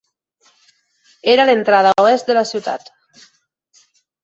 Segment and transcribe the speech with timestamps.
[1.35, 2.93] Era l'entrada oest de la ciutat.